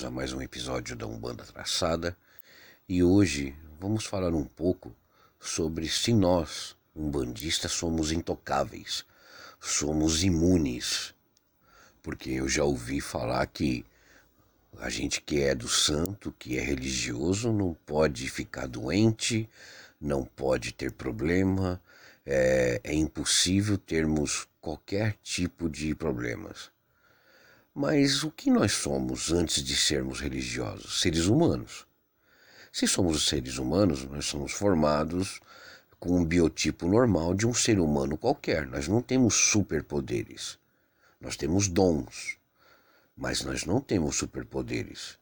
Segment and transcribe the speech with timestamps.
[0.00, 2.16] bem-vindos a mais um episódio da Umbanda Traçada.
[2.88, 4.94] E hoje vamos falar um pouco
[5.38, 9.04] sobre se nós, umbandistas, somos intocáveis,
[9.60, 11.14] somos imunes.
[12.02, 13.84] Porque eu já ouvi falar que
[14.78, 19.48] a gente que é do santo, que é religioso, não pode ficar doente,
[20.00, 21.80] não pode ter problema,
[22.24, 26.70] é, é impossível termos qualquer tipo de problemas.
[27.80, 31.00] Mas o que nós somos antes de sermos religiosos?
[31.00, 31.86] Seres humanos.
[32.70, 35.40] Se somos seres humanos, nós somos formados
[35.98, 38.66] com um biotipo normal de um ser humano qualquer.
[38.66, 40.58] Nós não temos superpoderes.
[41.18, 42.36] Nós temos dons,
[43.16, 45.16] mas nós não temos superpoderes.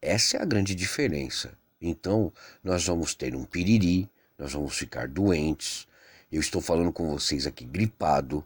[0.00, 1.52] Essa é a grande diferença.
[1.82, 2.32] Então,
[2.64, 5.86] nós vamos ter um piriri, nós vamos ficar doentes.
[6.32, 8.42] Eu estou falando com vocês aqui gripado.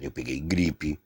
[0.00, 1.00] Eu peguei gripe.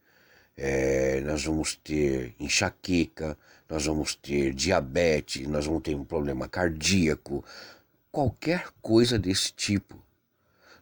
[0.57, 7.43] É, nós vamos ter enxaqueca, nós vamos ter diabetes, nós vamos ter um problema cardíaco,
[8.11, 9.97] qualquer coisa desse tipo.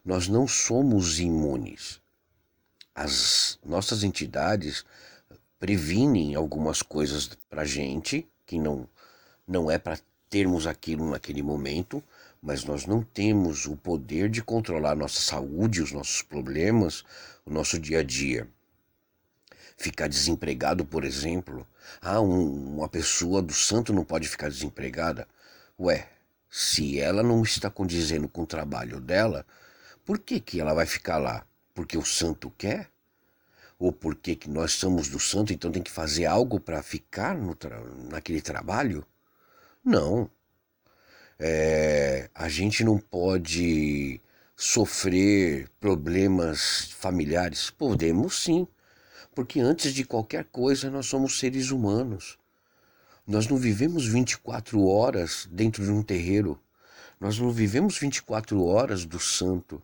[0.03, 2.01] Nós não somos imunes.
[2.93, 4.83] As nossas entidades
[5.57, 8.89] previnem algumas coisas para gente que não
[9.47, 9.99] não é para
[10.29, 12.03] termos aquilo naquele momento,
[12.41, 17.03] mas nós não temos o poder de controlar nossa saúde, os nossos problemas,
[17.45, 18.47] o nosso dia a dia
[19.81, 21.67] ficar desempregado, por exemplo.
[22.01, 25.27] Ah, um, uma pessoa do santo não pode ficar desempregada.
[25.79, 26.07] Ué,
[26.49, 29.45] se ela não está condizendo com o trabalho dela,
[30.05, 31.45] por que, que ela vai ficar lá?
[31.73, 32.89] Porque o santo quer?
[33.79, 37.55] Ou porque que nós somos do santo, então tem que fazer algo para ficar no
[37.55, 39.05] tra naquele trabalho?
[39.83, 40.29] Não.
[41.39, 44.21] É, a gente não pode
[44.55, 47.71] sofrer problemas familiares?
[47.71, 48.67] Podemos sim
[49.33, 52.37] porque antes de qualquer coisa nós somos seres humanos.
[53.25, 56.59] Nós não vivemos 24 horas dentro de um terreiro.
[57.19, 59.81] Nós não vivemos 24 horas do santo.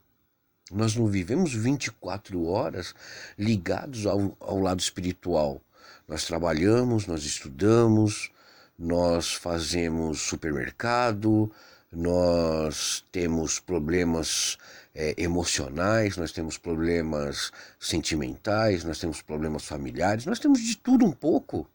[0.71, 2.93] Nós não vivemos 24 horas
[3.37, 5.61] ligados ao, ao lado espiritual.
[6.07, 8.31] Nós trabalhamos, nós estudamos,
[8.77, 11.51] nós fazemos supermercado,
[11.91, 14.57] nós temos problemas
[14.93, 21.11] é, emocionais, nós temos problemas sentimentais, nós temos problemas familiares, nós temos de tudo um
[21.11, 21.67] pouco.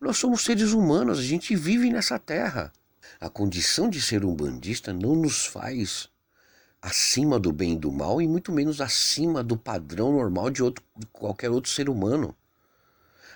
[0.00, 2.72] Nós somos seres humanos, a gente vive nessa terra.
[3.20, 6.08] A condição de ser um bandista não nos faz
[6.80, 10.84] acima do bem e do mal e muito menos acima do padrão normal de, outro,
[10.96, 12.36] de qualquer outro ser humano.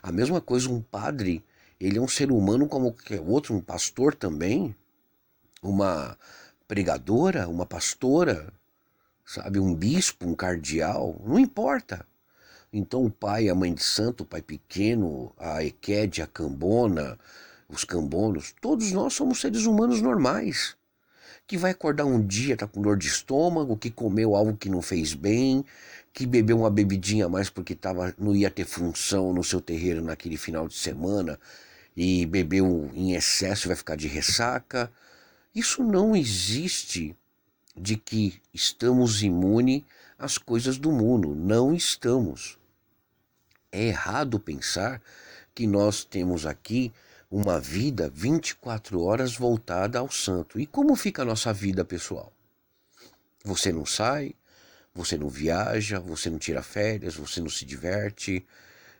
[0.03, 1.45] A mesma coisa, um padre,
[1.81, 4.75] ele é um ser humano como qualquer outro, um pastor também,
[5.63, 6.17] uma
[6.67, 8.53] pregadora, uma pastora,
[9.25, 12.07] sabe, um bispo, um cardeal, não importa.
[12.73, 17.19] Então o pai, a mãe de santo, o pai pequeno, a Equede, a cambona,
[17.69, 20.77] os cambonos, todos nós somos seres humanos normais.
[21.47, 24.83] Que vai acordar um dia, tá com dor de estômago, que comeu algo que não
[24.83, 25.65] fez bem,
[26.13, 30.03] que bebeu uma bebidinha a mais porque tava, não ia ter função no seu terreiro
[30.03, 31.39] naquele final de semana
[31.97, 34.91] e bebeu em excesso vai ficar de ressaca.
[35.59, 37.17] Isso não existe
[37.77, 39.83] de que estamos imunes
[40.17, 41.35] às coisas do mundo.
[41.35, 42.57] Não estamos.
[43.73, 45.03] É errado pensar
[45.53, 46.93] que nós temos aqui
[47.29, 50.61] uma vida 24 horas voltada ao santo.
[50.61, 52.33] E como fica a nossa vida pessoal?
[53.43, 54.37] Você não sai,
[54.95, 58.47] você não viaja, você não tira férias, você não se diverte,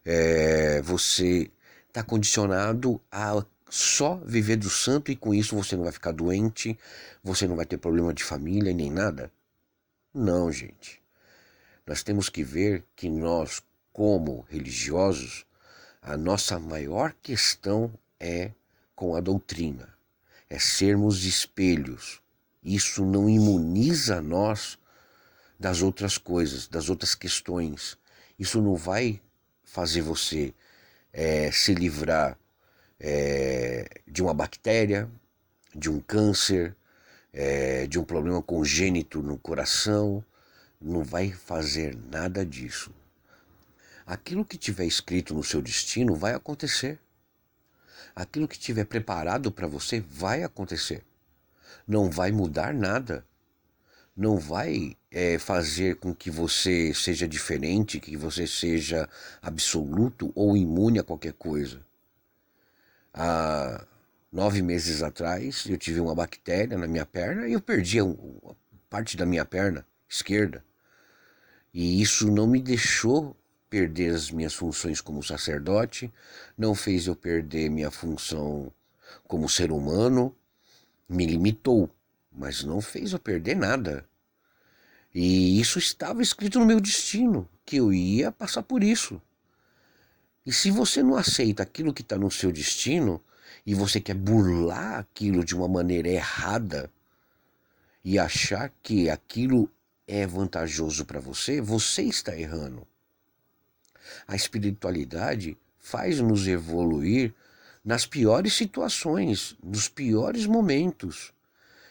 [0.05, 1.53] é, você
[1.87, 6.79] está condicionado a só viver do santo e com isso você não vai ficar doente,
[7.23, 9.31] você não vai ter problema de família nem nada?
[10.13, 11.03] Não, gente.
[11.87, 13.63] Nós temos que ver que nós,
[13.93, 15.47] como religiosos,
[16.03, 18.53] a nossa maior questão é
[18.95, 19.89] com a doutrina,
[20.49, 22.21] é sermos espelhos.
[22.63, 24.79] Isso não imuniza nós
[25.59, 27.99] das outras coisas, das outras questões.
[28.39, 29.21] Isso não vai
[29.65, 30.55] fazer você
[31.13, 32.39] é, se livrar
[33.01, 33.48] é,
[34.19, 35.09] de uma bactéria,
[35.73, 36.75] de um câncer,
[37.33, 40.25] é, de um problema congênito no coração,
[40.81, 42.91] não vai fazer nada disso.
[44.05, 46.99] Aquilo que tiver escrito no seu destino vai acontecer.
[48.13, 51.05] Aquilo que tiver preparado para você vai acontecer.
[51.87, 53.25] Não vai mudar nada.
[54.17, 59.09] Não vai é, fazer com que você seja diferente, que você seja
[59.41, 61.81] absoluto ou imune a qualquer coisa.
[63.15, 63.87] Há
[64.31, 68.05] nove meses atrás eu tive uma bactéria na minha perna e eu perdi a
[68.89, 70.65] parte da minha perna esquerda.
[71.73, 73.37] E isso não me deixou
[73.69, 76.13] perder as minhas funções como sacerdote,
[76.57, 78.73] não fez eu perder minha função
[79.27, 80.35] como ser humano,
[81.09, 81.91] me limitou,
[82.33, 84.07] mas não fez eu perder nada.
[85.15, 89.21] E isso estava escrito no meu destino, que eu ia passar por isso.
[90.45, 93.23] E se você não aceita aquilo que está no seu destino
[93.67, 96.91] e você quer burlar aquilo de uma maneira errada
[98.05, 99.71] e achar que aquilo
[100.07, 102.87] é vantajoso para você, você está errando.
[104.27, 107.35] A espiritualidade faz-nos evoluir
[107.85, 111.33] nas piores situações, nos piores momentos.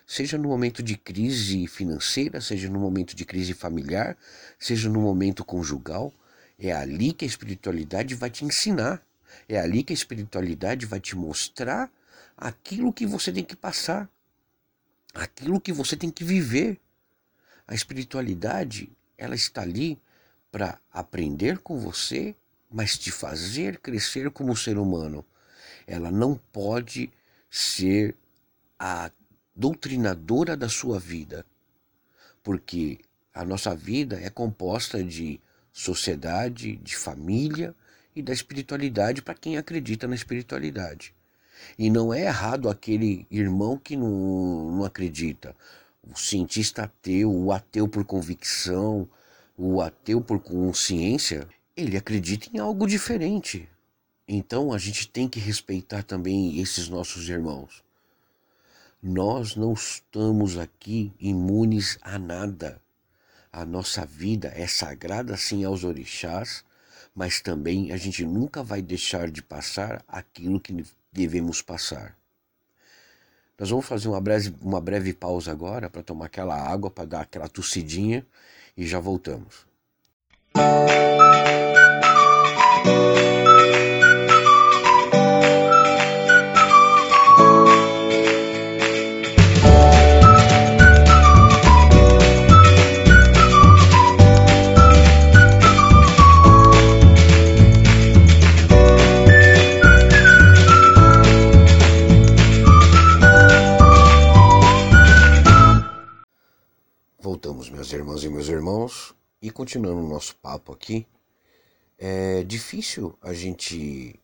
[0.05, 4.17] Seja no momento de crise financeira, seja no momento de crise familiar,
[4.57, 6.13] seja no momento conjugal,
[6.57, 9.01] é ali que a espiritualidade vai te ensinar.
[9.47, 11.91] É ali que a espiritualidade vai te mostrar
[12.37, 14.09] aquilo que você tem que passar,
[15.13, 16.79] aquilo que você tem que viver.
[17.67, 19.99] A espiritualidade, ela está ali
[20.51, 22.35] para aprender com você,
[22.71, 25.25] mas te fazer crescer como ser humano.
[25.85, 27.11] Ela não pode
[27.49, 28.15] ser
[28.79, 29.11] a
[29.55, 31.45] doutrinadora da sua vida,
[32.43, 32.99] porque
[33.33, 35.39] a nossa vida é composta de
[35.71, 37.75] sociedade, de família
[38.17, 41.13] e da espiritualidade para quem acredita na espiritualidade.
[41.77, 45.55] E não é errado aquele irmão que não, não acredita,
[46.03, 49.07] o cientista ateu, o ateu por convicção,
[49.55, 53.69] o ateu por consciência, ele acredita em algo diferente.
[54.27, 57.83] Então a gente tem que respeitar também esses nossos irmãos.
[59.01, 62.81] Nós não estamos aqui imunes a nada.
[63.51, 66.65] A nossa vida é sagrada sim aos orixás,
[67.17, 72.15] mas também a gente nunca vai deixar de passar aquilo que devemos passar.
[73.57, 77.21] Nós vamos fazer uma breve, uma breve pausa agora para tomar aquela água, para dar
[77.21, 78.23] aquela tossidinha
[78.77, 79.65] e já voltamos.
[82.87, 83.36] minhas
[109.67, 111.05] continuando o nosso papo aqui,
[111.99, 114.17] é difícil a gente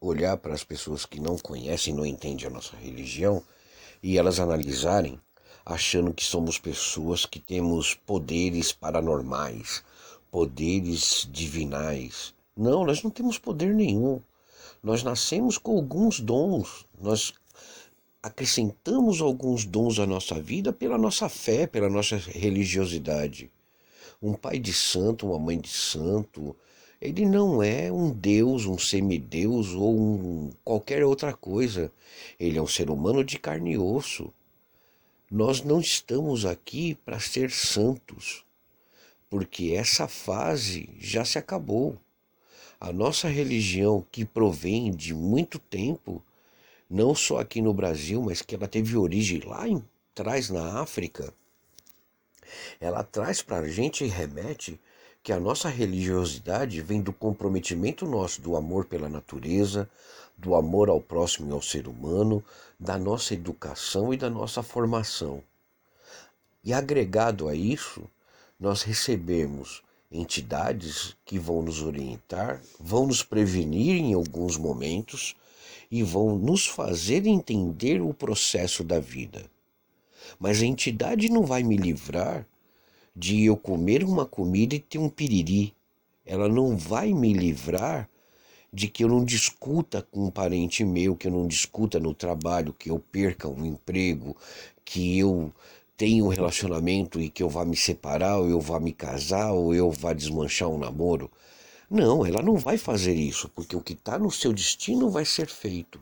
[0.00, 3.42] olhar para as pessoas que não conhecem, não entendem a nossa religião
[4.02, 5.20] e elas analisarem
[5.66, 9.84] achando que somos pessoas que temos poderes paranormais,
[10.30, 12.32] poderes divinais.
[12.56, 14.18] Não, nós não temos poder nenhum.
[14.82, 17.34] Nós nascemos com alguns dons, nós
[18.22, 23.50] acrescentamos alguns dons à nossa vida pela nossa fé, pela nossa religiosidade.
[24.22, 26.56] Um pai de santo, uma mãe de santo,
[27.00, 31.92] ele não é um deus, um semideus ou um, qualquer outra coisa.
[32.40, 34.32] Ele é um ser humano de carne e osso.
[35.30, 38.44] Nós não estamos aqui para ser santos,
[39.28, 41.98] porque essa fase já se acabou.
[42.80, 46.22] A nossa religião, que provém de muito tempo,
[46.88, 49.82] não só aqui no Brasil, mas que ela teve origem lá em
[50.14, 51.34] trás na África,
[52.80, 54.80] ela traz para a gente e remete
[55.22, 59.88] que a nossa religiosidade vem do comprometimento nosso do amor pela natureza,
[60.36, 62.44] do amor ao próximo e ao ser humano,
[62.78, 65.42] da nossa educação e da nossa formação.
[66.62, 68.04] E agregado a isso,
[68.58, 75.34] nós recebemos entidades que vão nos orientar, vão nos prevenir em alguns momentos,
[75.90, 79.44] e vão nos fazer entender o processo da vida.
[80.38, 82.46] Mas a entidade não vai me livrar
[83.14, 85.74] de eu comer uma comida e ter um piriri.
[86.24, 88.08] Ela não vai me livrar
[88.72, 92.74] de que eu não discuta com um parente meu, que eu não discuta no trabalho,
[92.78, 94.36] que eu perca um emprego,
[94.84, 95.50] que eu
[95.96, 99.74] tenha um relacionamento e que eu vá me separar, ou eu vá me casar, ou
[99.74, 101.30] eu vá desmanchar um namoro.
[101.88, 105.46] Não, ela não vai fazer isso, porque o que está no seu destino vai ser
[105.48, 105.98] feito.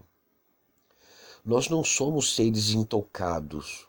[1.44, 3.86] Nós não somos seres intocados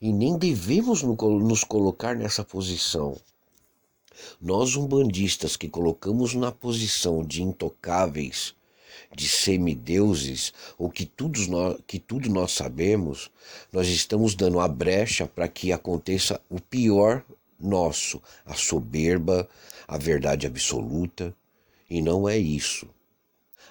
[0.00, 3.16] e nem devemos nos colocar nessa posição.
[4.40, 8.54] Nós, umbandistas, que colocamos na posição de intocáveis,
[9.14, 13.30] de semideuses, ou que tudo, nós, que tudo nós sabemos,
[13.72, 17.24] nós estamos dando a brecha para que aconteça o pior
[17.58, 19.48] nosso, a soberba,
[19.86, 21.34] a verdade absoluta,
[21.88, 22.88] e não é isso.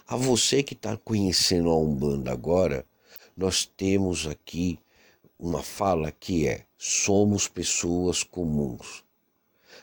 [0.08, 2.86] A você que está conhecendo a Umbanda agora,
[3.36, 4.80] nós temos aqui
[5.40, 9.04] uma fala que é: somos pessoas comuns.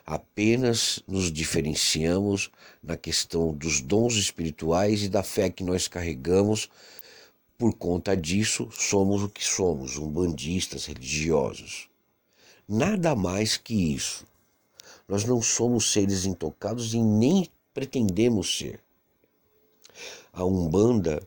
[0.05, 2.51] Apenas nos diferenciamos
[2.83, 6.69] na questão dos dons espirituais e da fé que nós carregamos.
[7.57, 11.89] Por conta disso, somos o que somos, umbandistas religiosos.
[12.69, 14.27] Nada mais que isso.
[15.09, 18.81] Nós não somos seres intocados e nem pretendemos ser.
[20.33, 21.23] A Umbanda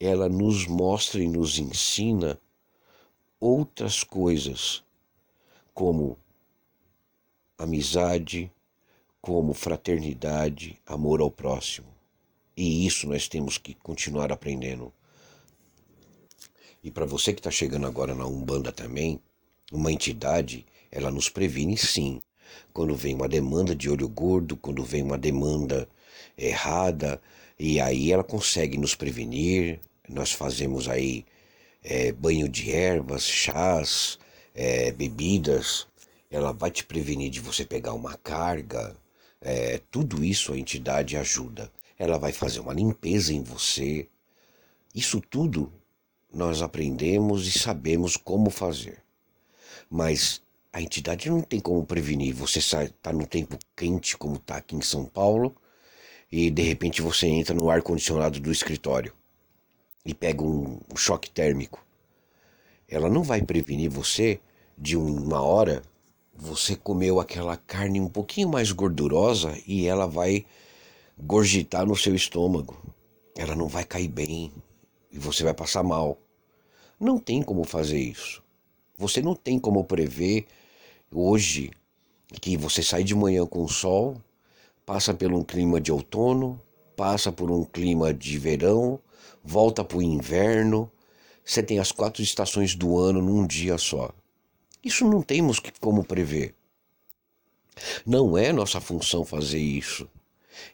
[0.00, 2.38] ela nos mostra e nos ensina
[3.40, 4.82] outras coisas,
[5.74, 6.18] como
[7.58, 8.50] amizade,
[9.20, 11.88] como fraternidade, amor ao próximo.
[12.56, 14.92] E isso nós temos que continuar aprendendo.
[16.82, 19.20] E para você que está chegando agora na Umbanda também,
[19.72, 22.20] uma entidade, ela nos previne sim.
[22.72, 25.88] Quando vem uma demanda de olho gordo, quando vem uma demanda
[26.38, 27.20] errada,
[27.58, 29.80] e aí ela consegue nos prevenir.
[30.08, 31.26] Nós fazemos aí
[31.86, 34.18] é, banho de ervas, chás,
[34.54, 35.86] é, bebidas.
[36.28, 38.96] Ela vai te prevenir de você pegar uma carga.
[39.40, 41.70] É, tudo isso a entidade ajuda.
[41.96, 44.08] Ela vai fazer uma limpeza em você.
[44.94, 45.72] Isso tudo
[46.34, 49.00] nós aprendemos e sabemos como fazer.
[49.88, 52.34] Mas a entidade não tem como prevenir.
[52.34, 55.54] Você está no tempo quente, como está aqui em São Paulo,
[56.30, 59.14] e de repente você entra no ar-condicionado do escritório
[60.06, 61.84] e pega um, choque térmico.
[62.88, 64.40] Ela não vai prevenir você
[64.78, 65.82] de uma hora
[66.38, 70.44] você comeu aquela carne um pouquinho mais gordurosa e ela vai
[71.18, 72.76] gorgitar no seu estômago.
[73.34, 74.52] Ela não vai cair bem
[75.10, 76.18] e você vai passar mal.
[77.00, 78.42] Não tem como fazer isso.
[78.98, 80.46] Você não tem como prever
[81.10, 81.70] hoje
[82.40, 84.16] que você sai de manhã com o sol,
[84.84, 86.60] passa por um clima de outono,
[86.94, 89.00] passa por um clima de verão,
[89.46, 90.90] volta para o inverno.
[91.44, 94.10] Você tem as quatro estações do ano num dia só.
[94.82, 96.54] Isso não temos como prever.
[98.04, 100.08] Não é nossa função fazer isso.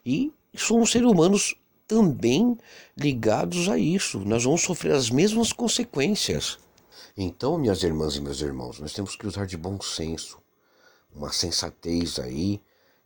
[0.05, 1.55] E somos seres humanos
[1.87, 2.57] também
[2.97, 4.19] ligados a isso.
[4.19, 6.57] Nós vamos sofrer as mesmas consequências.
[7.15, 10.39] Então, minhas irmãs e meus irmãos, nós temos que usar de bom senso,
[11.13, 12.59] uma sensatez aí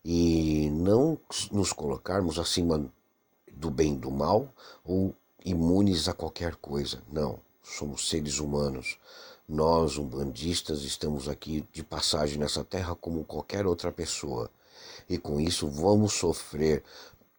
[0.06, 1.20] e não
[1.52, 2.90] nos colocarmos acima
[3.52, 4.48] do bem e do mal
[4.86, 5.14] ou
[5.50, 7.02] imunes a qualquer coisa.
[7.12, 8.98] Não, somos seres humanos.
[9.48, 14.50] Nós, umbandistas, estamos aqui de passagem nessa terra como qualquer outra pessoa.
[15.10, 16.84] E com isso vamos sofrer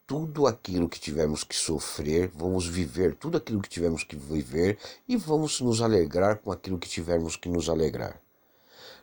[0.06, 5.14] tudo aquilo que tivemos que sofrer, vamos viver tudo aquilo que tivemos que viver e
[5.14, 8.18] vamos nos alegrar com aquilo que tivermos que nos alegrar.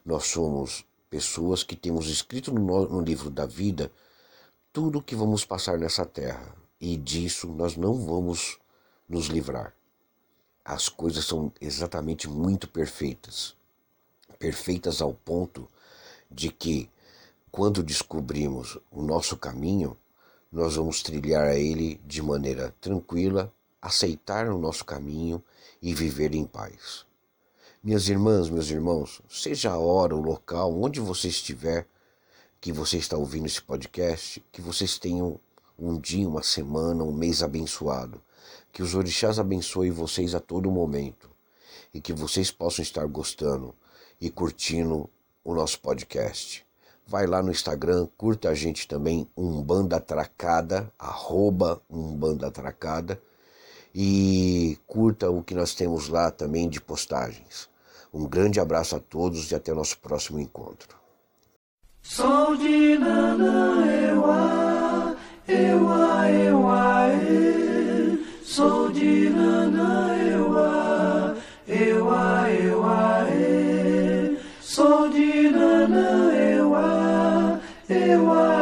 [0.03, 3.91] Nós somos pessoas que temos escrito no, no livro da vida
[4.73, 8.57] tudo o que vamos passar nessa terra e disso nós não vamos
[9.07, 9.73] nos livrar.
[10.63, 13.55] As coisas são exatamente muito perfeitas.
[14.39, 15.69] Perfeitas ao ponto
[16.29, 16.89] de que,
[17.51, 19.97] quando descobrimos o nosso caminho,
[20.51, 25.43] nós vamos trilhar ele de maneira tranquila, aceitar o nosso caminho
[25.81, 27.05] e viver em paz.
[27.83, 31.87] Minhas irmãs, meus irmãos, seja a hora, o local, onde você estiver,
[32.59, 35.39] que você está ouvindo esse podcast, que vocês tenham
[35.77, 38.19] um dia, uma semana, um mês abençoado.
[38.71, 41.29] Que os orixás abençoem vocês a todo momento
[41.93, 43.73] e que vocês possam estar gostando
[44.19, 45.09] e curtindo
[45.43, 46.65] o nosso podcast.
[47.07, 52.51] Vai lá no Instagram, curta a gente também, Umbanda Atracada, arroba Umbanda
[53.93, 57.69] e curta o que nós temos lá também de postagens.
[58.13, 60.97] Um grande abraço a todos e até o nosso próximo encontro.
[62.01, 65.15] Sou de Nana, eua,
[68.47, 69.89] Sodinana
[70.31, 71.35] ewa,
[71.67, 74.37] ewa ewa e.
[74.61, 76.07] Sodinana
[76.53, 77.59] ewa,
[77.89, 78.54] ewa